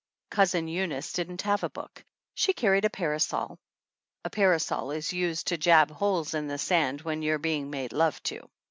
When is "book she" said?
1.69-2.53